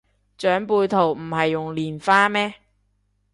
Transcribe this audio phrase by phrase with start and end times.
[0.03, 0.05] 長
[0.65, 2.55] 輩圖唔係用蓮花咩